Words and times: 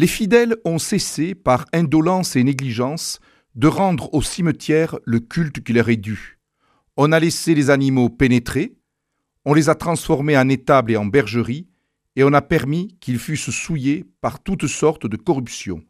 les 0.00 0.06
fidèles 0.06 0.56
ont 0.64 0.78
cessé, 0.78 1.34
par 1.34 1.66
indolence 1.74 2.34
et 2.34 2.42
négligence, 2.42 3.20
de 3.54 3.66
rendre 3.66 4.08
au 4.14 4.22
cimetière 4.22 4.98
le 5.04 5.20
culte 5.20 5.62
qui 5.62 5.74
leur 5.74 5.90
est 5.90 5.98
dû. 5.98 6.38
On 6.96 7.12
a 7.12 7.20
laissé 7.20 7.54
les 7.54 7.68
animaux 7.68 8.08
pénétrer, 8.08 8.78
on 9.44 9.52
les 9.52 9.68
a 9.68 9.74
transformés 9.74 10.38
en 10.38 10.48
étables 10.48 10.92
et 10.92 10.96
en 10.96 11.04
bergeries, 11.04 11.66
et 12.16 12.24
on 12.24 12.32
a 12.32 12.40
permis 12.40 12.96
qu'ils 13.00 13.18
fussent 13.18 13.50
souillés 13.50 14.06
par 14.22 14.42
toutes 14.42 14.68
sortes 14.68 15.06
de 15.06 15.18
corruptions. 15.18 15.82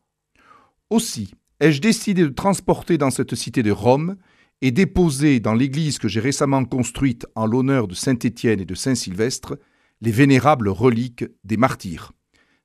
Aussi 0.90 1.32
ai-je 1.60 1.80
décidé 1.80 2.22
de 2.24 2.30
transporter 2.30 2.98
dans 2.98 3.12
cette 3.12 3.36
cité 3.36 3.62
de 3.62 3.70
Rome 3.70 4.16
et 4.60 4.72
déposer 4.72 5.38
dans 5.38 5.54
l'église 5.54 6.00
que 6.00 6.08
j'ai 6.08 6.18
récemment 6.18 6.64
construite 6.64 7.28
en 7.36 7.46
l'honneur 7.46 7.86
de 7.86 7.94
Saint 7.94 8.18
Étienne 8.18 8.58
et 8.58 8.64
de 8.64 8.74
Saint 8.74 8.96
Sylvestre 8.96 9.56
les 10.00 10.10
vénérables 10.10 10.68
reliques 10.68 11.26
des 11.44 11.56
martyrs. 11.56 12.10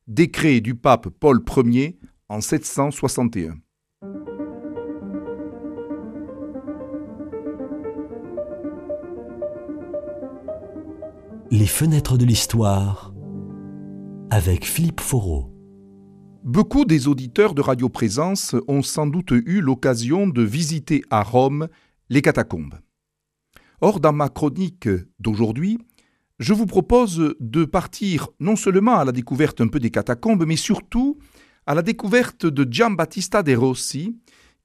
Décret 0.08 0.62
du 0.62 0.76
pape 0.76 1.10
Paul 1.10 1.40
Ier 1.66 1.98
en 2.30 2.40
761. 2.40 3.56
Les 11.50 11.66
fenêtres 11.66 12.20
de 12.20 12.26
l'histoire 12.26 13.16
avec 14.30 14.66
Philippe 14.66 15.02
Foreau. 15.02 15.52
Beaucoup 16.44 16.86
des 16.86 17.08
auditeurs 17.08 17.56
de 17.56 17.64
Radio 17.64 17.90
Présence 17.90 18.56
ont 18.68 18.84
sans 18.84 19.08
doute 19.08 19.32
eu 19.32 19.60
l'occasion 19.60 20.28
de 20.28 20.44
visiter 20.44 21.02
à 21.10 21.24
Rome 21.24 21.68
les 22.12 22.22
catacombes. 22.22 22.76
Or, 23.82 24.00
dans 24.00 24.14
ma 24.14 24.30
chronique 24.30 24.88
d'aujourd'hui, 25.20 25.80
je 26.40 26.54
vous 26.54 26.66
propose 26.66 27.36
de 27.40 27.66
partir 27.66 28.30
non 28.40 28.56
seulement 28.56 28.98
à 28.98 29.06
la 29.06 29.12
découverte 29.12 29.62
un 29.62 29.68
peu 29.68 29.80
des 29.80 29.92
catacombes, 29.92 30.46
mais 30.46 30.58
surtout 30.58 31.18
à 31.66 31.74
la 31.74 31.82
découverte 31.82 32.46
de 32.46 32.68
Giambattista 32.70 33.42
de 33.42 33.56
Rossi, 33.56 34.16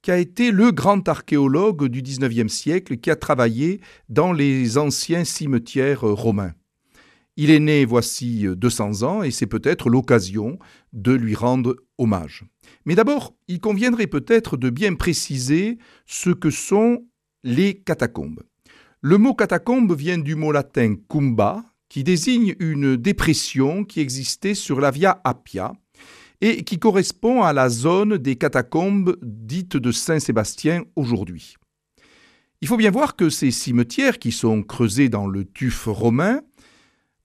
qui 0.03 0.11
a 0.11 0.19
été 0.19 0.51
le 0.51 0.73
grand 0.73 1.07
archéologue 1.09 1.87
du 1.87 2.03
XIXe 2.03 2.53
siècle 2.53 2.97
qui 2.97 3.11
a 3.11 3.17
travaillé 3.17 3.81
dans 4.09 4.33
les 4.33 4.79
anciens 4.79 5.25
cimetières 5.25 6.01
romains. 6.01 6.53
Il 7.37 7.51
est 7.51 7.61
né 7.61 7.85
voici 7.85 8.47
200 8.55 9.03
ans 9.03 9.23
et 9.23 9.31
c'est 9.31 9.47
peut-être 9.47 9.89
l'occasion 9.89 10.59
de 10.93 11.13
lui 11.13 11.35
rendre 11.35 11.77
hommage. 11.97 12.45
Mais 12.85 12.95
d'abord, 12.95 13.35
il 13.47 13.61
conviendrait 13.61 14.09
peut-être 14.09 14.57
de 14.57 14.71
bien 14.71 14.95
préciser 14.95 15.79
ce 16.07 16.31
que 16.31 16.51
sont 16.51 17.07
les 17.45 17.81
catacombes. 17.81 18.43
Le 19.03 19.17
mot 19.17 19.33
catacombe 19.33 19.97
vient 19.97 20.19
du 20.19 20.35
mot 20.35 20.53
latin 20.53 20.95
cumba, 21.09 21.65
qui 21.89 22.05
désigne 22.05 22.55
une 22.59 22.97
dépression 22.97 23.83
qui 23.83 24.01
existait 24.01 24.55
sur 24.55 24.79
la 24.79 24.91
Via 24.91 25.23
Appia 25.25 25.73
et 26.43 26.65
qui 26.65 26.79
correspond 26.79 27.43
à 27.43 27.55
la 27.55 27.71
zone 27.71 28.19
des 28.19 28.37
catacombes 28.37 29.17
dites 29.23 29.79
de 29.79 29.91
Saint-Sébastien 29.91 30.85
aujourd'hui. 30.97 31.57
Il 32.61 32.69
faut 32.69 32.77
bien 32.77 32.91
voir 32.91 33.17
que 33.17 33.31
ces 33.31 33.51
cimetières 33.51 34.19
qui 34.19 34.33
sont 34.33 34.63
creusés 34.63 35.09
dans 35.09 35.27
le 35.27 35.47
tuf 35.47 35.87
romain 35.87 36.43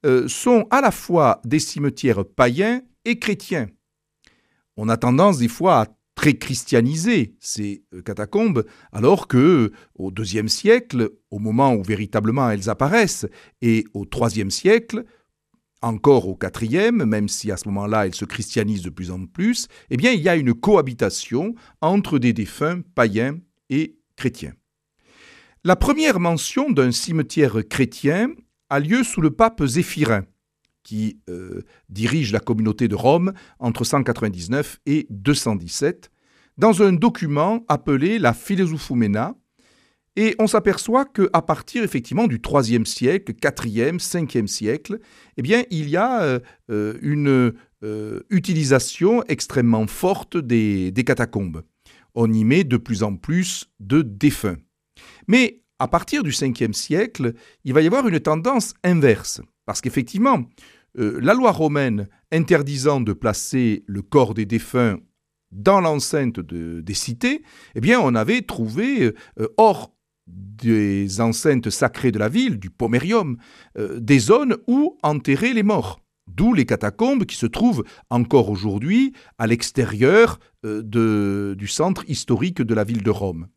euh, 0.06 0.30
sont 0.30 0.68
à 0.72 0.80
la 0.80 0.92
fois 0.92 1.42
des 1.44 1.60
cimetières 1.60 2.24
païens 2.24 2.82
et 3.04 3.20
chrétiens. 3.20 3.68
On 4.78 4.88
a 4.88 4.96
tendance 4.96 5.40
des 5.40 5.50
fois 5.50 5.82
à 5.82 5.88
très 6.26 6.34
christianiser 6.34 7.36
ces 7.40 7.84
euh, 7.94 8.02
catacombes, 8.02 8.66
alors 8.92 9.28
que 9.28 9.72
au 9.94 10.12
IIe 10.12 10.50
siècle, 10.50 11.12
au 11.30 11.38
moment 11.38 11.76
où 11.76 11.84
véritablement 11.84 12.50
elles 12.50 12.68
apparaissent, 12.68 13.28
et 13.62 13.86
au 13.94 14.08
IIIe 14.12 14.50
siècle, 14.50 15.06
encore 15.84 16.28
au 16.28 16.36
IVe, 16.62 17.06
même 17.06 17.30
si 17.30 17.52
à 17.52 17.58
ce 17.58 17.68
moment-là 17.68 18.08
elles 18.08 18.16
se 18.16 18.26
christianisent 18.26 18.82
de 18.82 18.90
plus 18.90 19.12
en 19.12 19.28
plus, 19.28 19.68
eh 19.92 19.98
bien 19.98 20.14
il 20.14 20.22
y 20.22 20.28
a 20.28 20.36
une 20.36 20.56
cohabitation 20.56 21.54
entre 21.82 22.18
des 22.18 22.34
défunts 22.34 22.82
païens 22.96 23.38
et 23.70 24.00
chrétiens. 24.16 24.54
La 25.64 25.76
première 25.76 26.20
mention 26.20 26.72
d'un 26.72 26.92
cimetière 26.92 27.58
chrétien 27.70 28.30
a 28.72 28.80
lieu 28.80 29.04
sous 29.04 29.22
le 29.22 29.30
pape 29.30 29.64
Zéphirin, 29.64 30.24
qui 30.82 31.20
euh, 31.30 31.62
dirige 31.90 32.32
la 32.32 32.40
communauté 32.40 32.88
de 32.88 32.96
Rome 32.96 33.32
entre 33.60 33.84
199 33.84 34.80
et 34.88 35.06
217, 35.12 36.10
dans 36.58 36.82
un 36.82 36.94
document 36.94 37.64
appelé 37.68 38.20
la 38.20 38.34
Philosophumena, 38.34 39.36
et 40.18 40.36
on 40.40 40.48
s'aperçoit 40.48 41.06
qu'à 41.06 41.42
partir 41.42 41.84
effectivement 41.84 42.28
du 42.28 42.40
IIIe 42.42 42.86
siècle, 42.86 43.34
4e, 43.34 44.00
5e 44.00 44.48
siècle, 44.48 45.00
eh 45.36 45.42
bien, 45.42 45.64
il 45.72 45.90
y 45.90 45.98
a 45.98 46.22
euh, 46.22 46.40
euh, 46.72 46.98
une 47.02 47.54
utilisation 48.30 49.24
extrêmement 49.28 49.86
forte 49.86 50.38
des, 50.38 50.92
catacombes. 51.06 51.64
On 52.16 52.32
y 52.32 52.44
met 52.44 52.64
de 52.64 52.78
plus 52.78 53.04
en 53.04 53.16
plus 53.16 53.70
de 53.80 54.02
défunts. 54.02 54.58
Mais 55.28 55.62
à 55.78 55.88
partir 55.88 56.24
du 56.24 56.32
5e 56.32 56.74
siècle, 56.74 57.34
il 57.64 57.74
va 57.74 57.82
y 57.82 57.88
avoir 57.88 58.08
une 58.08 58.20
tendance 58.20 58.74
inverse. 58.84 59.42
Parce 59.66 59.82
qu'effectivement, 59.82 60.46
euh, 60.98 61.20
la 61.22 61.34
loi 61.34 61.52
romaine 61.52 62.08
interdisant 62.32 63.02
de 63.02 63.14
placer 63.14 63.84
le 63.86 64.02
corps 64.02 64.34
des 64.34 64.46
défunts 64.46 64.98
dans 65.56 65.82
l'enceinte 65.82 66.40
des 66.40 66.94
cités, 66.94 67.44
eh 67.76 67.82
bien, 67.82 68.00
on 68.00 68.14
avait 68.16 68.42
trouvé 68.42 69.14
euh, 69.40 69.48
hors 69.58 69.94
des 70.28 71.22
enceintes 71.22 71.70
sacrées 71.70 72.12
de 72.12 72.20
la 72.20 72.30
ville, 72.30 72.60
du 72.60 72.70
pomerium, 72.70 73.38
euh, 73.78 74.00
des 74.00 74.20
zones 74.20 74.58
où 74.68 74.98
enterrer 75.04 75.54
les 75.54 75.64
morts. 75.64 76.00
D'où 76.28 76.54
les 76.54 76.66
catacombes 76.66 77.26
qui 77.26 77.36
se 77.36 77.46
trouvent 77.46 77.84
encore 78.10 78.50
aujourd'hui 78.50 79.14
à 79.38 79.46
l'extérieur 79.46 80.40
du 80.64 81.68
centre 81.68 82.04
historique 82.10 82.64
de 82.64 82.74
la 82.74 82.84
ville 82.84 83.04
de 83.04 83.12
Rome. 83.12 83.48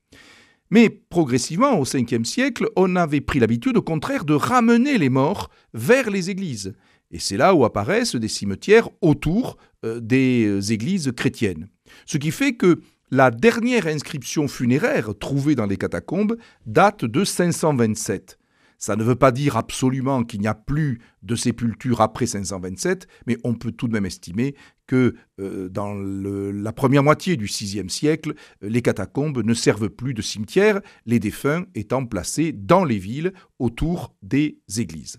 Mais 0.71 0.91
progressivement, 0.91 1.79
au 1.79 1.85
5e 1.85 2.25
siècle, 2.25 2.69
on 2.77 2.97
avait 2.97 3.23
pris 3.23 3.39
l'habitude 3.39 3.77
au 3.77 3.83
contraire 3.83 4.25
de 4.25 4.35
ramener 4.35 4.99
les 4.99 5.09
morts 5.09 5.49
vers 5.73 6.11
les 6.11 6.31
églises. 6.31 6.75
Et 7.11 7.19
c'est 7.19 7.39
là 7.39 7.55
où 7.55 7.65
apparaissent 7.65 8.17
des 8.17 8.29
cimetières 8.29 8.91
autour 9.01 9.57
euh, 9.85 10.01
des 10.01 10.45
euh, 10.47 10.61
églises 10.73 11.13
chrétiennes. 11.17 11.69
Ce 12.07 12.19
qui 12.19 12.31
fait 12.31 12.55
que 12.55 12.81
la 13.11 13.31
dernière 13.31 13.87
inscription 13.87 14.49
funéraire 14.49 15.11
trouvée 15.19 15.55
dans 15.55 15.67
les 15.67 15.77
catacombes 15.77 16.37
date 16.67 17.05
de 17.05 17.25
527. 17.25 18.39
Ça 18.81 18.95
ne 18.95 19.03
veut 19.03 19.17
pas 19.17 19.33
dire 19.33 19.57
absolument 19.57 20.23
qu'il 20.23 20.41
n'y 20.41 20.47
a 20.47 20.55
plus 20.55 21.01
de 21.23 21.35
sépultures 21.35 22.01
après 22.01 22.27
527, 22.27 23.09
mais 23.27 23.37
on 23.43 23.55
peut 23.55 23.73
tout 23.73 23.89
de 23.89 23.93
même 23.93 24.07
estimer 24.07 24.55
que 24.87 25.17
euh, 25.41 25.69
dans 25.69 25.95
la 25.95 26.73
première 26.73 27.03
moitié 27.03 27.37
du 27.37 27.47
VIe 27.47 27.91
siècle, 27.91 28.35
les 28.63 28.81
catacombes 28.81 29.43
ne 29.45 29.55
servent 29.55 29.91
plus 29.91 30.15
de 30.15 30.23
cimetières, 30.23 30.81
les 31.07 31.19
défunts 31.19 31.65
étant 31.75 32.07
placés 32.07 32.53
dans 32.53 32.85
les 32.85 32.99
villes 32.99 33.33
autour 33.59 34.15
des 34.23 34.61
églises. 34.77 35.19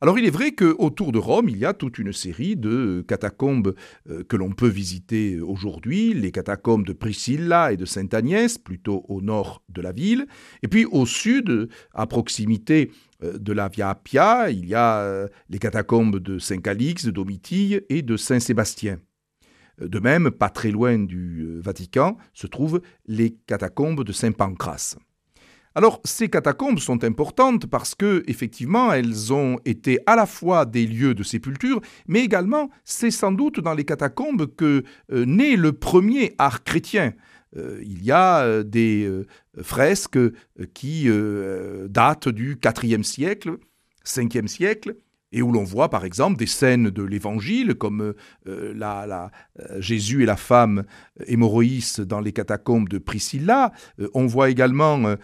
Alors 0.00 0.16
il 0.16 0.24
est 0.24 0.30
vrai 0.30 0.52
qu'autour 0.52 1.10
de 1.10 1.18
Rome, 1.18 1.48
il 1.48 1.58
y 1.58 1.64
a 1.64 1.74
toute 1.74 1.98
une 1.98 2.12
série 2.12 2.54
de 2.54 3.04
catacombes 3.08 3.74
euh, 4.08 4.22
que 4.22 4.36
l'on 4.36 4.52
peut 4.52 4.68
visiter 4.68 5.40
aujourd'hui, 5.40 6.14
les 6.14 6.30
catacombes 6.30 6.86
de 6.86 6.92
Priscilla 6.92 7.72
et 7.72 7.76
de 7.76 7.84
Sainte 7.84 8.14
Agnès, 8.14 8.58
plutôt 8.58 9.04
au 9.08 9.20
nord 9.20 9.64
de 9.68 9.82
la 9.82 9.90
ville, 9.90 10.28
et 10.62 10.68
puis 10.68 10.84
au 10.84 11.04
sud, 11.04 11.68
à 11.94 12.06
proximité 12.06 12.92
euh, 13.24 13.38
de 13.38 13.52
la 13.52 13.68
Via 13.68 13.90
Appia, 13.90 14.50
il 14.50 14.66
y 14.66 14.74
a 14.76 15.00
euh, 15.00 15.26
les 15.50 15.58
catacombes 15.58 16.20
de 16.20 16.38
Saint 16.38 16.58
Calix, 16.60 17.04
de 17.04 17.10
Domitille 17.10 17.80
et 17.88 18.02
de 18.02 18.16
Saint 18.16 18.38
Sébastien. 18.38 19.00
De 19.80 19.98
même, 19.98 20.30
pas 20.30 20.48
très 20.48 20.70
loin 20.70 20.98
du 20.98 21.60
Vatican, 21.60 22.18
se 22.34 22.46
trouvent 22.46 22.82
les 23.06 23.36
catacombes 23.46 24.04
de 24.04 24.12
Saint 24.12 24.32
Pancras. 24.32 24.96
Alors, 25.78 26.00
ces 26.04 26.28
catacombes 26.28 26.80
sont 26.80 27.04
importantes 27.04 27.66
parce 27.66 27.94
que, 27.94 28.24
effectivement, 28.26 28.92
elles 28.92 29.32
ont 29.32 29.60
été 29.64 30.00
à 30.06 30.16
la 30.16 30.26
fois 30.26 30.66
des 30.66 30.84
lieux 30.84 31.14
de 31.14 31.22
sépulture, 31.22 31.80
mais 32.08 32.24
également, 32.24 32.68
c'est 32.82 33.12
sans 33.12 33.30
doute 33.30 33.60
dans 33.60 33.74
les 33.74 33.84
catacombes 33.84 34.52
que 34.56 34.82
euh, 35.12 35.24
naît 35.24 35.54
le 35.54 35.72
premier 35.72 36.34
art 36.36 36.64
chrétien. 36.64 37.12
Euh, 37.56 37.78
il 37.82 38.02
y 38.02 38.10
a 38.10 38.40
euh, 38.40 38.64
des 38.64 39.08
fresques 39.62 40.18
qui 40.74 41.08
datent 41.88 42.28
du 42.28 42.58
IVe 42.82 43.04
siècle, 43.04 43.58
5e 44.04 44.48
siècle, 44.48 44.96
et 45.32 45.42
où 45.42 45.52
l'on 45.52 45.64
voit 45.64 45.90
par 45.90 46.04
exemple 46.04 46.38
des 46.38 46.46
scènes 46.46 46.90
de 46.90 47.02
l'Évangile, 47.02 47.74
comme 47.74 48.14
euh, 48.46 48.72
la, 48.74 49.30
euh, 49.60 49.80
Jésus 49.80 50.22
et 50.22 50.26
la 50.26 50.36
femme 50.36 50.84
hémorroïs 51.26 52.00
dans 52.00 52.20
les 52.20 52.32
catacombes 52.32 52.88
de 52.88 52.98
Priscilla. 52.98 53.72
Euh, 54.00 54.08
on 54.14 54.26
voit 54.26 54.50
également, 54.50 55.14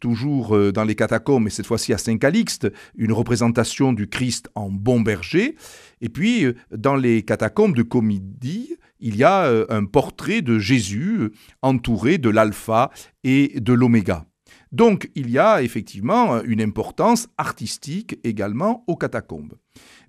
toujours 0.00 0.56
dans 0.72 0.84
les 0.84 0.94
catacombes, 0.94 1.44
mais 1.44 1.50
cette 1.50 1.66
fois-ci 1.66 1.92
à 1.92 1.98
Saint-Calixte, 1.98 2.70
une 2.96 3.12
représentation 3.12 3.92
du 3.92 4.08
Christ 4.08 4.48
en 4.54 4.70
bon 4.70 5.00
berger. 5.00 5.56
Et 6.00 6.08
puis, 6.08 6.46
dans 6.70 6.96
les 6.96 7.22
catacombes 7.22 7.76
de 7.76 7.82
Comédie, 7.82 8.76
il 9.00 9.16
y 9.16 9.24
a 9.24 9.50
un 9.68 9.84
portrait 9.84 10.42
de 10.42 10.58
Jésus 10.58 11.30
entouré 11.62 12.18
de 12.18 12.30
l'alpha 12.30 12.90
et 13.24 13.60
de 13.60 13.72
l'oméga. 13.72 14.26
Donc 14.72 15.10
il 15.14 15.30
y 15.30 15.38
a 15.38 15.62
effectivement 15.62 16.42
une 16.42 16.62
importance 16.62 17.28
artistique 17.36 18.18
également 18.24 18.84
aux 18.86 18.96
catacombes. 18.96 19.54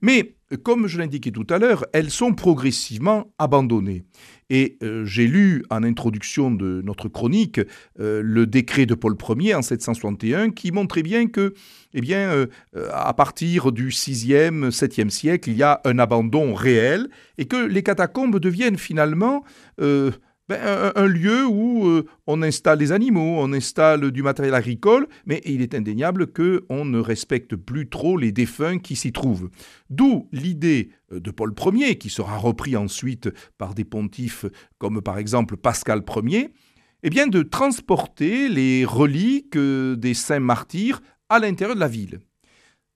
Mais, 0.01 0.35
comme 0.63 0.87
je 0.87 0.99
l'indiquais 0.99 1.31
tout 1.31 1.47
à 1.49 1.57
l'heure, 1.57 1.85
elles 1.93 2.09
sont 2.09 2.33
progressivement 2.33 3.33
abandonnées. 3.39 4.03
Et 4.49 4.77
euh, 4.83 5.05
j'ai 5.05 5.27
lu 5.27 5.63
en 5.69 5.83
introduction 5.83 6.51
de 6.51 6.81
notre 6.83 7.07
chronique 7.07 7.61
euh, 7.99 8.21
le 8.21 8.45
décret 8.45 8.85
de 8.85 8.95
Paul 8.95 9.15
Ier 9.39 9.55
en 9.55 9.61
761 9.61 10.51
qui 10.51 10.71
montrait 10.71 11.03
bien 11.03 11.27
que, 11.27 11.53
eh 11.93 12.01
bien, 12.01 12.29
euh, 12.29 12.47
à 12.91 13.13
partir 13.13 13.71
du 13.71 13.89
6e, 13.89 14.69
7e 14.69 15.09
siècle, 15.09 15.49
il 15.49 15.55
y 15.55 15.63
a 15.63 15.79
un 15.85 15.97
abandon 15.97 16.53
réel 16.53 17.09
et 17.37 17.45
que 17.45 17.65
les 17.65 17.81
catacombes 17.81 18.39
deviennent 18.39 18.77
finalement 18.77 19.43
ben, 20.53 20.91
un, 20.95 21.07
lieu 21.07 21.45
où 21.45 21.87
euh, 21.87 22.05
on 22.27 22.41
installe 22.41 22.79
les 22.79 22.91
animaux, 22.91 23.37
on 23.39 23.53
installe 23.53 24.11
du 24.11 24.23
matériel 24.23 24.53
agricole, 24.53 25.07
mais 25.25 25.41
il 25.45 25.61
est 25.61 25.73
indéniable 25.73 26.27
qu'on 26.27 26.85
ne 26.85 26.99
respecte 26.99 27.55
plus 27.55 27.89
trop 27.89 28.17
les 28.17 28.31
défunts 28.31 28.79
qui 28.79 28.95
s'y 28.95 29.11
trouvent. 29.11 29.49
D'où 29.89 30.27
l'idée 30.31 30.91
euh, 31.11 31.19
de 31.19 31.31
Paul 31.31 31.53
Ier, 31.73 31.97
qui 31.97 32.09
sera 32.09 32.37
repris 32.37 32.75
ensuite 32.75 33.29
par 33.57 33.73
des 33.73 33.85
pontifes 33.85 34.45
comme 34.77 35.01
par 35.01 35.17
exemple 35.17 35.57
Pascal 35.57 36.03
Ier, 36.23 36.51
eh 37.03 37.09
bien 37.09 37.27
de 37.27 37.41
transporter 37.41 38.47
les 38.47 38.85
reliques 38.85 39.57
euh, 39.57 39.95
des 39.95 40.13
saints 40.13 40.39
martyrs 40.39 41.01
à 41.29 41.39
l'intérieur 41.39 41.75
de 41.75 41.81
la 41.81 41.87
ville. 41.87 42.19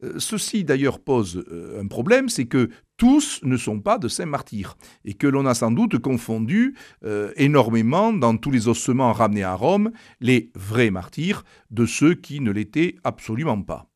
Euh, 0.03 0.19
ceci 0.19 0.63
d'ailleurs 0.63 0.99
pose 0.99 1.43
euh, 1.51 1.81
un 1.81 1.87
problème, 1.87 2.29
c'est 2.29 2.45
que 2.45 2.69
tous 2.97 3.39
ne 3.43 3.57
sont 3.57 3.79
pas 3.79 3.97
de 3.97 4.07
saints 4.07 4.25
martyrs 4.25 4.77
et 5.05 5.13
que 5.15 5.27
l'on 5.27 5.45
a 5.45 5.53
sans 5.53 5.71
doute 5.71 5.97
confondu 5.99 6.75
euh, 7.03 7.31
énormément 7.35 8.13
dans 8.13 8.37
tous 8.37 8.51
les 8.51 8.67
ossements 8.67 9.11
ramenés 9.11 9.43
à 9.43 9.55
Rome 9.55 9.91
les 10.19 10.51
vrais 10.55 10.91
martyrs 10.91 11.43
de 11.71 11.85
ceux 11.85 12.13
qui 12.13 12.41
ne 12.41 12.51
l'étaient 12.51 12.95
absolument 13.03 13.61
pas. 13.61 13.89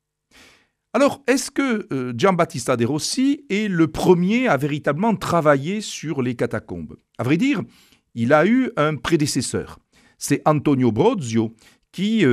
Alors, 0.94 1.24
est-ce 1.26 1.52
que 1.52 2.14
Giambattista 2.18 2.76
de 2.76 2.86
Rossi 2.86 3.46
est 3.50 3.70
le 3.70 3.88
premier 3.88 4.50
à 4.50 4.58
véritablement 4.58 5.16
travailler 5.16 5.80
sur 5.80 6.22
les 6.22 6.36
catacombes? 6.36 6.98
À 7.18 7.24
vrai 7.24 7.38
dire, 7.38 7.62
il 8.14 8.34
a 8.34 8.46
eu 8.46 8.72
un 8.76 8.98
prédécesseur. 8.98 9.80
C'est 10.18 10.42
Antonio 10.44 10.92
Brozio 10.92 11.54
qui, 11.94 12.26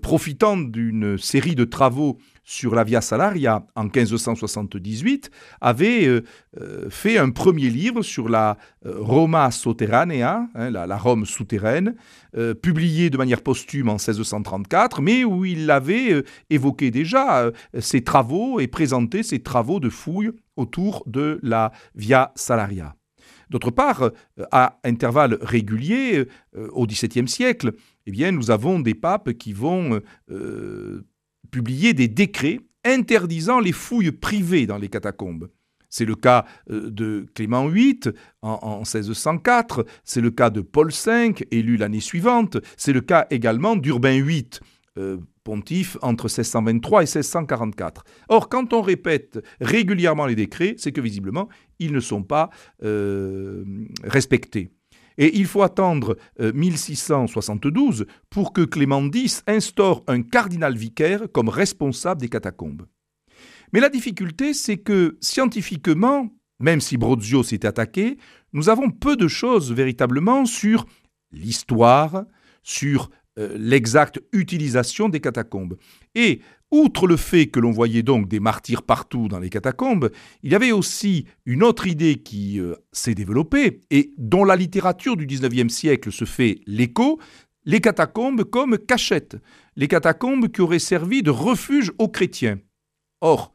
profitant 0.00 0.56
d'une 0.56 1.18
série 1.18 1.54
de 1.54 1.64
travaux 1.64 2.18
sur 2.44 2.74
la 2.74 2.84
Via 2.84 3.00
Salaria 3.00 3.66
en 3.74 3.84
1578, 3.84 5.30
avait 5.60 6.06
euh, 6.06 6.22
euh, 6.60 6.88
fait 6.90 7.18
un 7.18 7.30
premier 7.30 7.70
livre 7.70 8.02
sur 8.02 8.28
la 8.28 8.58
euh, 8.84 8.96
Roma 8.98 9.50
Sotterranea, 9.50 10.46
hein, 10.54 10.70
la, 10.70 10.96
Rome 10.98 11.26
souterraine, 11.26 11.96
publié 12.62 13.10
de 13.10 13.16
manière 13.16 13.42
posthume 13.42 13.88
en 13.88 13.94
1634, 13.94 15.00
mais 15.00 15.24
où 15.24 15.44
il 15.44 15.70
avait 15.70 16.24
évoqué 16.50 16.90
déjà 16.90 17.50
ses 17.78 18.02
travaux 18.02 18.60
et 18.60 18.66
présenté 18.66 19.22
ses 19.22 19.40
travaux 19.40 19.80
de 19.80 19.88
fouilles 19.88 20.32
autour 20.56 21.02
de 21.06 21.38
la 21.42 21.72
Via 21.94 22.32
Salaria. 22.34 22.94
D'autre 23.54 23.70
part, 23.70 24.10
à 24.50 24.80
intervalles 24.82 25.38
réguliers, 25.40 26.26
au 26.72 26.88
XVIIe 26.88 27.28
siècle, 27.28 27.72
eh 28.04 28.32
nous 28.32 28.50
avons 28.50 28.80
des 28.80 28.94
papes 28.94 29.32
qui 29.34 29.52
vont 29.52 30.00
publier 31.52 31.94
des 31.94 32.08
décrets 32.08 32.58
interdisant 32.84 33.60
les 33.60 33.72
fouilles 33.72 34.10
privées 34.12 34.66
dans 34.66 34.76
les 34.76 34.88
catacombes. 34.88 35.48
C'est 35.88 36.04
le 36.04 36.16
cas 36.16 36.44
euh, 36.70 36.90
de 36.90 37.26
Clément 37.34 37.68
VIII 37.68 38.00
en, 38.42 38.78
1604, 38.78 39.86
c'est 40.02 40.20
le 40.20 40.32
cas 40.32 40.50
de 40.50 40.60
Paul 40.60 40.90
V, 40.90 41.34
élu 41.52 41.76
l'année 41.76 42.00
suivante, 42.00 42.58
c'est 42.76 42.92
le 42.92 43.00
cas 43.00 43.28
également 43.30 43.76
d'Urbain 43.76 44.20
VIII, 44.20 44.48
euh, 44.98 45.18
pontife 45.44 45.96
entre 46.02 46.24
1623 46.24 47.02
et 47.02 47.06
1644. 47.06 48.04
Or, 48.28 48.48
quand 48.48 48.72
on 48.72 48.82
répète 48.82 49.44
régulièrement 49.60 50.26
les 50.26 50.34
décrets, 50.34 50.74
c'est 50.78 50.92
que 50.92 51.00
visiblement, 51.00 51.48
ils 51.78 51.92
ne 51.92 52.00
sont 52.00 52.22
pas 52.22 52.50
euh, 52.82 53.64
respectés. 54.02 54.70
Et 55.16 55.38
il 55.38 55.46
faut 55.46 55.62
attendre 55.62 56.16
1672 56.40 58.02
euh, 58.02 58.06
pour 58.30 58.52
que 58.52 58.62
Clément 58.62 59.08
X 59.12 59.44
instaure 59.46 60.02
un 60.08 60.22
cardinal 60.22 60.76
vicaire 60.76 61.28
comme 61.32 61.48
responsable 61.48 62.20
des 62.20 62.28
catacombes. 62.28 62.86
Mais 63.72 63.80
la 63.80 63.88
difficulté, 63.88 64.54
c'est 64.54 64.78
que 64.78 65.16
scientifiquement, 65.20 66.30
même 66.60 66.80
si 66.80 66.96
Brozio 66.96 67.42
s'est 67.42 67.66
attaqué, 67.66 68.18
nous 68.52 68.68
avons 68.68 68.90
peu 68.90 69.16
de 69.16 69.28
choses 69.28 69.72
véritablement 69.72 70.46
sur 70.46 70.86
l'histoire, 71.32 72.24
sur 72.62 73.10
euh, 73.38 73.56
l'exacte 73.58 74.22
utilisation 74.32 75.08
des 75.08 75.20
catacombes. 75.20 75.76
Et 76.14 76.40
outre 76.70 77.06
le 77.06 77.16
fait 77.16 77.48
que 77.48 77.60
l'on 77.60 77.72
voyait 77.72 78.02
donc 78.02 78.28
des 78.28 78.40
martyrs 78.40 78.82
partout 78.82 79.28
dans 79.28 79.40
les 79.40 79.50
catacombes, 79.50 80.10
il 80.42 80.52
y 80.52 80.54
avait 80.54 80.72
aussi 80.72 81.26
une 81.44 81.62
autre 81.62 81.86
idée 81.86 82.16
qui 82.16 82.60
euh, 82.60 82.74
s'est 82.92 83.14
développée 83.14 83.80
et 83.90 84.12
dont 84.18 84.44
la 84.44 84.56
littérature 84.56 85.16
du 85.16 85.26
XIXe 85.26 85.72
siècle 85.72 86.12
se 86.12 86.24
fait 86.24 86.60
l'écho, 86.66 87.18
les 87.64 87.80
catacombes 87.80 88.44
comme 88.44 88.78
cachettes, 88.78 89.36
les 89.76 89.88
catacombes 89.88 90.48
qui 90.48 90.60
auraient 90.60 90.78
servi 90.78 91.22
de 91.22 91.30
refuge 91.30 91.92
aux 91.98 92.08
chrétiens. 92.08 92.58
Or, 93.20 93.52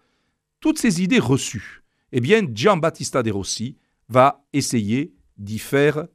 toutes 0.60 0.80
ces 0.80 1.02
idées 1.02 1.20
reçues, 1.20 1.84
eh 2.12 2.20
bien, 2.20 2.42
Giambattista 2.54 3.24
de 3.24 3.32
Rossi 3.32 3.78
va 4.10 4.46
essayer 4.52 5.14
d'y 5.38 5.60
faire 5.60 6.08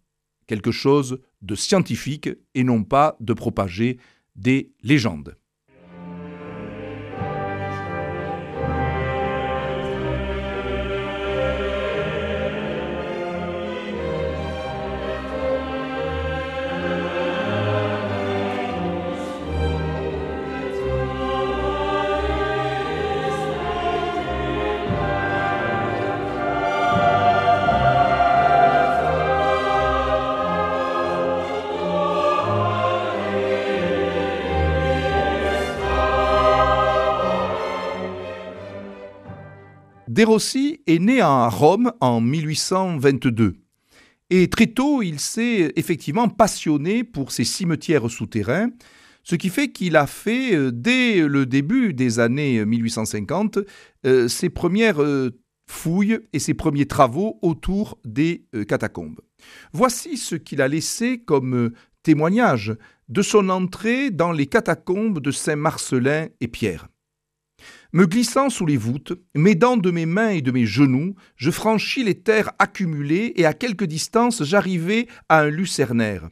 quelque 0.46 0.70
chose 0.70 1.20
de 1.42 1.54
scientifique 1.54 2.28
et 2.54 2.64
non 2.64 2.84
pas 2.84 3.16
de 3.20 3.32
propager 3.32 3.98
des 4.36 4.72
légendes. 4.82 5.36
De 40.14 40.22
Rossi 40.22 40.80
est 40.86 41.00
né 41.00 41.20
à 41.20 41.48
Rome 41.48 41.92
en 42.00 42.20
1822. 42.20 43.56
Et 44.30 44.48
très 44.48 44.68
tôt, 44.68 45.02
il 45.02 45.18
s'est 45.18 45.72
effectivement 45.74 46.28
passionné 46.28 47.02
pour 47.02 47.32
ces 47.32 47.42
cimetières 47.42 48.08
souterrains, 48.08 48.70
ce 49.24 49.34
qui 49.34 49.48
fait 49.48 49.72
qu'il 49.72 49.96
a 49.96 50.06
fait, 50.06 50.54
euh, 50.54 50.70
dès 50.70 51.26
le 51.26 51.46
début 51.46 51.94
des 51.94 52.20
années 52.20 52.64
1850, 52.64 53.58
euh, 54.06 54.28
ses 54.28 54.50
premières 54.50 55.02
euh, 55.02 55.30
fouilles 55.68 56.20
et 56.32 56.38
ses 56.38 56.54
premiers 56.54 56.86
travaux 56.86 57.40
autour 57.42 57.98
des 58.04 58.46
catacombes. 58.68 59.20
Voici 59.72 60.16
ce 60.16 60.36
qu'il 60.36 60.62
a 60.62 60.68
laissé 60.68 61.18
comme 61.24 61.72
témoignage 62.04 62.76
de 63.08 63.22
son 63.22 63.48
entrée 63.48 64.12
dans 64.12 64.30
les 64.30 64.46
catacombes 64.46 65.18
de 65.18 65.32
Saint-Marcelin 65.32 66.28
et 66.40 66.46
Pierre. 66.46 66.86
Me 67.94 68.08
glissant 68.08 68.50
sous 68.50 68.66
les 68.66 68.76
voûtes, 68.76 69.12
m'aidant 69.36 69.76
de 69.76 69.92
mes 69.92 70.04
mains 70.04 70.30
et 70.30 70.42
de 70.42 70.50
mes 70.50 70.66
genoux, 70.66 71.14
je 71.36 71.52
franchis 71.52 72.02
les 72.02 72.20
terres 72.20 72.50
accumulées 72.58 73.34
et 73.36 73.46
à 73.46 73.52
quelque 73.52 73.84
distance 73.84 74.42
j'arrivai 74.42 75.06
à 75.28 75.42
un 75.42 75.48
lucernaire. 75.48 76.28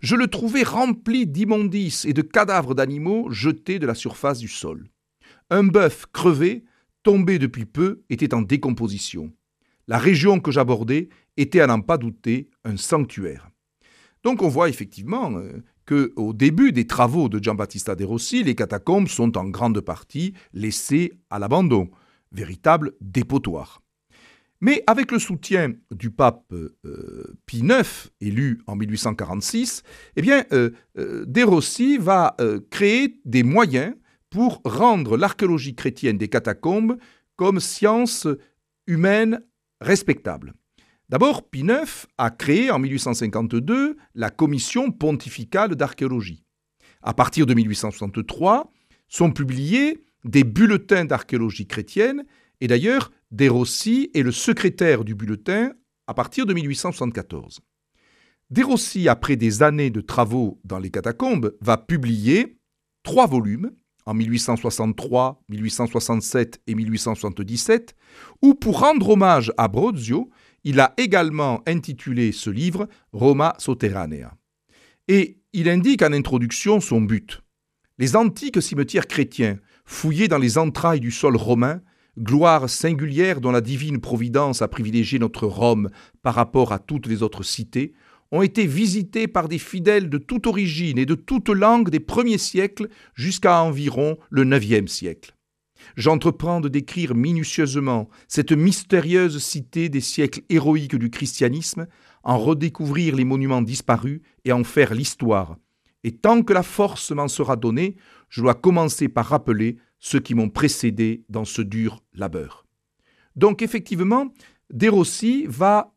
Je 0.00 0.16
le 0.16 0.26
trouvai 0.26 0.64
rempli 0.64 1.26
d'immondices 1.26 2.04
et 2.04 2.12
de 2.12 2.20
cadavres 2.20 2.74
d'animaux 2.74 3.30
jetés 3.30 3.78
de 3.78 3.86
la 3.86 3.94
surface 3.94 4.38
du 4.38 4.48
sol. 4.48 4.86
Un 5.48 5.64
bœuf 5.64 6.04
crevé, 6.12 6.66
tombé 7.02 7.38
depuis 7.38 7.64
peu, 7.64 8.02
était 8.10 8.34
en 8.34 8.42
décomposition. 8.42 9.32
La 9.86 9.96
région 9.96 10.40
que 10.40 10.50
j'abordais 10.50 11.08
était 11.38 11.60
à 11.60 11.66
n'en 11.66 11.80
pas 11.80 11.96
douter 11.96 12.50
un 12.64 12.76
sanctuaire. 12.76 13.48
Donc 14.24 14.42
on 14.42 14.48
voit 14.48 14.68
effectivement 14.68 15.38
euh, 15.38 15.64
qu'au 15.88 16.32
début 16.34 16.72
des 16.72 16.86
travaux 16.86 17.28
de 17.28 17.42
Giambattista 17.42 17.94
de 17.94 18.04
Rossi, 18.04 18.44
les 18.44 18.54
catacombes 18.54 19.08
sont 19.08 19.38
en 19.38 19.48
grande 19.48 19.80
partie 19.80 20.34
laissées 20.52 21.14
à 21.30 21.38
l'abandon, 21.38 21.88
véritable 22.30 22.92
dépotoir. 23.00 23.80
Mais 24.60 24.82
avec 24.86 25.12
le 25.12 25.18
soutien 25.18 25.72
du 25.90 26.10
pape 26.10 26.52
euh, 26.52 27.38
Pie 27.46 27.60
IX, 27.60 28.10
élu 28.20 28.60
en 28.66 28.76
1846, 28.76 29.82
eh 30.16 30.22
bien, 30.22 30.44
euh, 30.52 30.70
euh, 30.98 31.24
De 31.26 31.42
Rossi 31.42 31.96
va 31.96 32.36
créer 32.70 33.20
des 33.24 33.42
moyens 33.42 33.94
pour 34.30 34.60
rendre 34.64 35.16
l'archéologie 35.16 35.74
chrétienne 35.74 36.18
des 36.18 36.28
catacombes 36.28 36.98
comme 37.36 37.60
science 37.60 38.26
humaine 38.86 39.40
respectable. 39.80 40.54
D'abord, 41.08 41.48
Pie 41.48 41.60
IX 41.60 42.06
a 42.18 42.30
créé 42.30 42.70
en 42.70 42.78
1852 42.78 43.96
la 44.14 44.30
Commission 44.30 44.90
pontificale 44.90 45.74
d'archéologie. 45.74 46.44
À 47.02 47.14
partir 47.14 47.46
de 47.46 47.54
1863, 47.54 48.70
sont 49.08 49.30
publiés 49.30 50.04
des 50.24 50.44
bulletins 50.44 51.06
d'archéologie 51.06 51.66
chrétienne, 51.66 52.24
et 52.60 52.66
d'ailleurs, 52.66 53.10
De 53.30 53.48
Rossi 53.48 54.10
est 54.14 54.22
le 54.22 54.32
secrétaire 54.32 55.04
du 55.04 55.14
bulletin 55.14 55.72
à 56.06 56.14
partir 56.14 56.44
de 56.44 56.52
1874. 56.52 57.60
De 58.50 58.62
Rossi, 58.62 59.08
après 59.08 59.36
des 59.36 59.62
années 59.62 59.90
de 59.90 60.00
travaux 60.00 60.60
dans 60.64 60.78
les 60.78 60.90
catacombes, 60.90 61.54
va 61.60 61.78
publier 61.78 62.58
trois 63.02 63.26
volumes 63.26 63.70
en 64.04 64.14
1863, 64.14 65.42
1867 65.48 66.60
et 66.66 66.74
1877, 66.74 67.94
où 68.42 68.54
pour 68.54 68.80
rendre 68.80 69.10
hommage 69.10 69.52
à 69.58 69.68
Brozio, 69.68 70.30
il 70.64 70.80
a 70.80 70.94
également 70.96 71.62
intitulé 71.66 72.32
ce 72.32 72.50
livre 72.50 72.88
Roma 73.12 73.54
Sotterranea. 73.58 74.34
Et 75.08 75.38
il 75.52 75.68
indique 75.68 76.02
en 76.02 76.12
introduction 76.12 76.80
son 76.80 77.00
but. 77.00 77.42
Les 77.98 78.16
antiques 78.16 78.62
cimetières 78.62 79.06
chrétiens, 79.06 79.58
fouillés 79.84 80.28
dans 80.28 80.38
les 80.38 80.58
entrailles 80.58 81.00
du 81.00 81.10
sol 81.10 81.36
romain, 81.36 81.80
gloire 82.18 82.68
singulière 82.68 83.40
dont 83.40 83.50
la 83.50 83.60
divine 83.60 84.00
providence 84.00 84.62
a 84.62 84.68
privilégié 84.68 85.18
notre 85.18 85.46
Rome 85.46 85.88
par 86.22 86.34
rapport 86.34 86.72
à 86.72 86.78
toutes 86.78 87.06
les 87.06 87.22
autres 87.22 87.42
cités, 87.42 87.94
ont 88.30 88.42
été 88.42 88.66
visités 88.66 89.26
par 89.26 89.48
des 89.48 89.58
fidèles 89.58 90.10
de 90.10 90.18
toute 90.18 90.46
origine 90.46 90.98
et 90.98 91.06
de 91.06 91.14
toute 91.14 91.48
langue 91.48 91.88
des 91.88 92.00
premiers 92.00 92.38
siècles 92.38 92.88
jusqu'à 93.14 93.62
environ 93.62 94.18
le 94.30 94.44
IXe 94.44 94.90
siècle. 94.90 95.34
J'entreprends 95.96 96.60
de 96.60 96.68
décrire 96.68 97.14
minutieusement 97.14 98.08
cette 98.28 98.52
mystérieuse 98.52 99.42
cité 99.42 99.88
des 99.88 100.00
siècles 100.00 100.42
héroïques 100.48 100.96
du 100.96 101.10
christianisme, 101.10 101.86
en 102.22 102.38
redécouvrir 102.38 103.16
les 103.16 103.24
monuments 103.24 103.62
disparus 103.62 104.20
et 104.44 104.52
en 104.52 104.64
faire 104.64 104.94
l'histoire. 104.94 105.56
Et 106.04 106.12
tant 106.12 106.42
que 106.42 106.52
la 106.52 106.62
force 106.62 107.10
m'en 107.10 107.28
sera 107.28 107.56
donnée, 107.56 107.96
je 108.28 108.42
dois 108.42 108.54
commencer 108.54 109.08
par 109.08 109.26
rappeler 109.26 109.78
ceux 109.98 110.20
qui 110.20 110.34
m'ont 110.34 110.50
précédé 110.50 111.24
dans 111.28 111.44
ce 111.44 111.62
dur 111.62 112.02
labeur. 112.14 112.66
Donc 113.36 113.62
effectivement, 113.62 114.28
Desrossi 114.70 115.46
va 115.48 115.94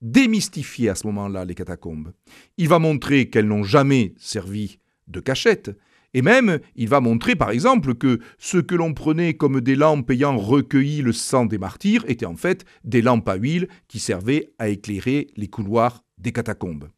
démystifier 0.00 0.88
à 0.88 0.94
ce 0.94 1.06
moment-là 1.08 1.44
les 1.44 1.54
catacombes. 1.54 2.12
Il 2.56 2.68
va 2.68 2.78
montrer 2.78 3.28
qu'elles 3.28 3.48
n'ont 3.48 3.64
jamais 3.64 4.14
servi 4.16 4.78
de 5.08 5.20
cachette, 5.20 5.76
et 6.14 6.22
même 6.22 6.58
il 6.76 6.88
va 6.88 7.00
montrer 7.00 7.36
par 7.36 7.50
exemple 7.50 7.94
que 7.94 8.18
ce 8.38 8.58
que 8.58 8.74
l'on 8.74 8.94
prenait 8.94 9.34
comme 9.34 9.60
des 9.60 9.76
lampes 9.76 10.10
ayant 10.10 10.36
recueilli 10.36 11.02
le 11.02 11.12
sang 11.12 11.46
des 11.46 11.58
martyrs 11.58 12.04
étaient 12.08 12.26
en 12.26 12.36
fait 12.36 12.64
des 12.84 13.02
lampes 13.02 13.28
à 13.28 13.36
huile 13.36 13.68
qui 13.88 13.98
servaient 13.98 14.52
à 14.58 14.68
éclairer 14.68 15.28
les 15.36 15.48
couloirs 15.48 16.04
des 16.18 16.32
catacombes. 16.32 16.88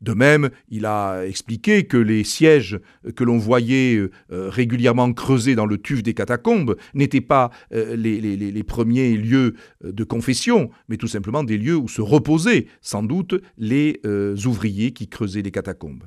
De 0.00 0.12
même, 0.12 0.50
il 0.68 0.86
a 0.86 1.24
expliqué 1.26 1.84
que 1.84 1.96
les 1.96 2.22
sièges 2.22 2.78
que 3.16 3.24
l'on 3.24 3.36
voyait 3.36 3.96
euh, 3.96 4.10
régulièrement 4.30 5.12
creusés 5.12 5.56
dans 5.56 5.66
le 5.66 5.76
tuf 5.78 6.04
des 6.04 6.14
catacombes 6.14 6.76
n'étaient 6.94 7.20
pas 7.20 7.50
euh, 7.72 7.96
les, 7.96 8.62
premiers 8.62 9.16
lieux 9.16 9.54
euh, 9.84 9.92
de 9.92 10.04
confession, 10.04 10.70
mais 10.88 10.98
tout 10.98 11.08
simplement 11.08 11.42
des 11.42 11.58
lieux 11.58 11.76
où 11.76 11.88
se 11.88 12.00
reposaient 12.00 12.66
sans 12.80 13.02
doute 13.02 13.34
les 13.56 14.00
ouvriers 14.46 14.92
qui 14.92 15.08
creusaient 15.08 15.42
les 15.42 15.50
catacombes. 15.50 16.04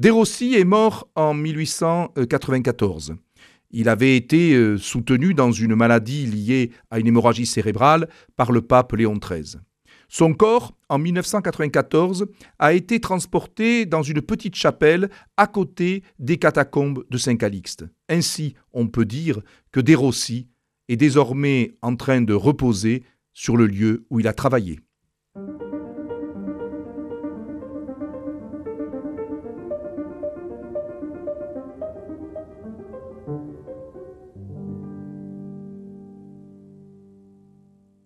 Desrossi 0.00 0.54
est 0.54 0.64
mort 0.64 1.10
en 1.14 1.34
1894. 1.34 3.16
Il 3.70 3.90
avait 3.90 4.16
été 4.16 4.78
soutenu 4.78 5.34
dans 5.34 5.52
une 5.52 5.74
maladie 5.74 6.24
liée 6.24 6.70
à 6.90 6.98
une 6.98 7.08
hémorragie 7.08 7.44
cérébrale 7.44 8.08
par 8.34 8.50
le 8.50 8.62
pape 8.62 8.92
Léon 8.94 9.18
XIII. 9.18 9.60
Son 10.08 10.32
corps, 10.32 10.72
en 10.88 10.96
1994, 10.96 12.28
a 12.58 12.72
été 12.72 12.98
transporté 12.98 13.84
dans 13.84 14.00
une 14.00 14.22
petite 14.22 14.54
chapelle 14.54 15.10
à 15.36 15.46
côté 15.46 16.02
des 16.18 16.38
catacombes 16.38 17.04
de 17.10 17.18
Saint-Calixte. 17.18 17.84
Ainsi, 18.08 18.54
on 18.72 18.86
peut 18.86 19.04
dire 19.04 19.42
que 19.70 19.80
Desrossi 19.80 20.48
est 20.88 20.96
désormais 20.96 21.74
en 21.82 21.94
train 21.94 22.22
de 22.22 22.32
reposer 22.32 23.02
sur 23.34 23.58
le 23.58 23.66
lieu 23.66 24.06
où 24.08 24.18
il 24.18 24.28
a 24.28 24.32
travaillé. 24.32 24.80